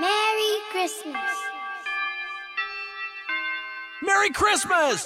[0.00, 1.36] Merry Christmas.
[4.00, 5.02] Merry Christmas!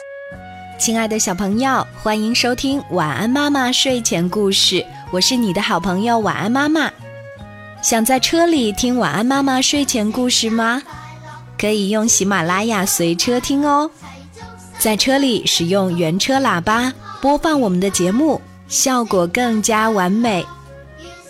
[0.79, 4.77] 亲爱的小朋友，欢迎收听《晚安妈妈睡前故事》，
[5.11, 6.89] 我是你的好朋友晚安妈妈。
[7.83, 10.81] 想在车里听晚安妈妈睡前故事吗？
[11.59, 13.91] 可以用喜马拉雅随车听哦，
[14.79, 20.47] 在车里使用原车喇叭播放我们的节目，效果更加完美。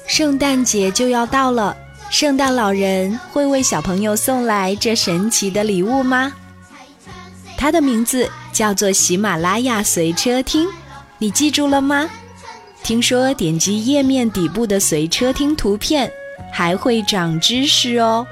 [0.06, 1.74] 圣诞节就要到了，
[2.18, 6.32] 圣诞老人会为小朋友送来这神奇的礼物吗？
[7.58, 10.66] 它的名字叫做喜马拉雅随车听，
[11.18, 12.08] 你记住了吗？
[12.82, 16.10] 听说点击页面底部的随车听图片，
[16.50, 18.26] 还会长知识哦。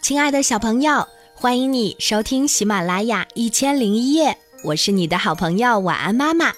[0.00, 6.54] 亲爱的小朋友，欢迎你收听喜马拉雅一千零一夜，我是你的好朋友晚安妈妈。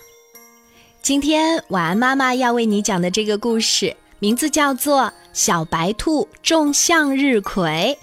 [1.02, 5.00] 今天晚安妈妈要为你讲的这个故事，名字叫做
[5.32, 7.96] 《小白兔种向日葵》，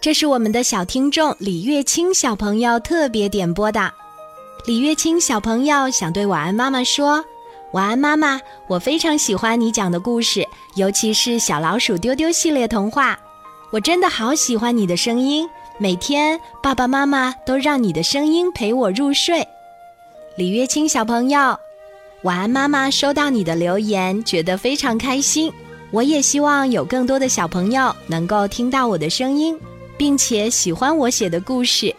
[0.00, 3.92] 这是我们的小听众李月清小朋友特别点播的。
[4.66, 7.24] 李月清小朋友想对晚安妈妈说
[7.74, 13.18] ：“晚安妈妈，我非常喜欢你讲的故事，尤其是小老鼠丢丢系列童话，
[13.72, 19.46] 我真的好喜欢你的声音，每天爸爸妈妈都让你的声音陪我入睡。”
[20.38, 21.58] 李月清小朋友。
[22.22, 25.52] 晚安，妈妈收到你的留言，觉得非常开心。
[25.92, 29.56] 我也希望有更多的小朋友能够听到我的声音，
[29.96, 31.94] 并且喜欢我写的故事。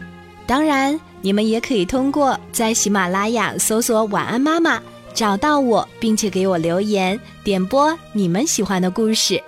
[0.46, 4.82] 当然，你们也可以通过在喜马拉雅搜索“晚安妈妈”
[5.16, 9.42] 找到我，并且给我留言点播你们喜欢的故事。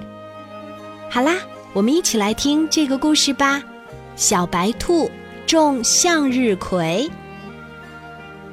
[1.09, 1.35] 好啦，
[1.73, 3.61] 我们一起来听这个故事吧。
[4.15, 5.11] 小白兔
[5.45, 7.11] 种向日葵。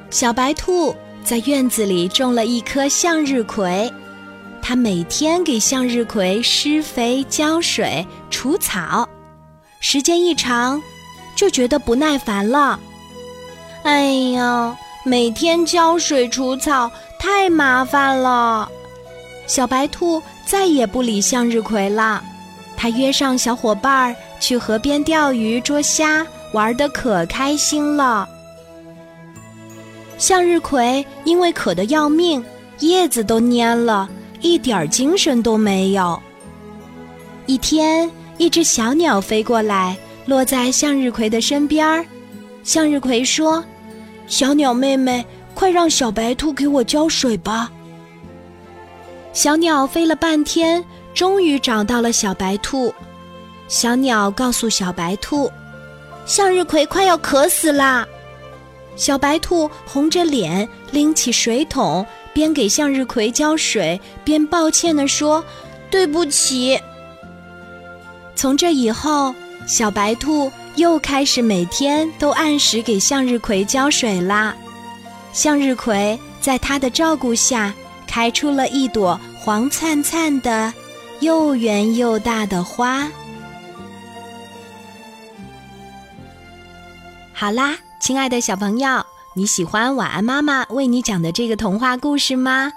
[0.09, 0.93] 小白兔。
[1.23, 3.91] 在院子里种了一棵向日葵，
[4.61, 9.07] 他每天给向日葵施肥、浇水、除草，
[9.79, 10.81] 时间一长，
[11.35, 12.79] 就觉得不耐烦了。
[13.83, 18.67] 哎呀，每天浇水除草太麻烦了。
[19.45, 22.23] 小白兔再也不理向日葵了，
[22.75, 28.27] 他约上小伙伴儿去河边钓鱼、捉虾，玩得可开心了。
[30.19, 32.43] 向日葵因为渴得要命，
[32.79, 34.07] 叶子都蔫了，
[34.41, 36.21] 一点精神都没有。
[37.45, 42.05] 一天，一只小鸟飞过来，落在向日葵的身边儿。
[42.63, 43.63] 向日葵说
[44.27, 45.25] ：“小鸟妹妹，
[45.55, 47.71] 快让小白兔给我浇水吧。”
[49.31, 52.93] 小鸟飞了半天，终于找到了小白兔。
[53.69, 55.49] 小鸟告诉小白兔
[56.27, 58.05] ：“向日葵快要渴死啦。”
[58.95, 65.43] 小白兔红着脸拎起水桶，边给向日葵浇水，边抱歉地说
[65.89, 66.79] ：“对不起。”
[68.35, 69.33] 从这以后，
[69.65, 74.55] 小白兔又开始每天都按时给向日葵浇水啦。
[75.31, 77.73] 向日葵在它的照顾下，
[78.05, 80.73] 开出了一朵黄灿灿的、
[81.21, 83.09] 又圆又大的花。
[87.33, 87.77] 好啦。
[87.99, 89.05] 亲爱的小朋友，
[89.35, 92.71] 你喜欢晚安妈妈为你讲的这个童话故事吗？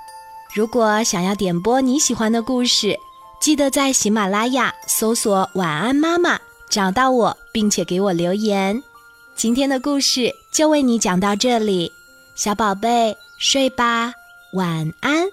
[0.53, 2.99] 如果想要点播你喜欢的故事，
[3.41, 6.39] 记得在喜马拉雅搜索“晚安妈妈”，
[6.69, 8.83] 找到我，并且给我留言。
[9.37, 11.91] 今天的故事就为你讲到这里，
[12.35, 14.13] 小宝贝，睡吧，
[14.55, 15.27] 晚安。